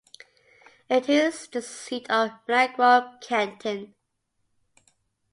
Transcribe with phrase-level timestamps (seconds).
[0.89, 3.93] It is the seat of Milagro Canton.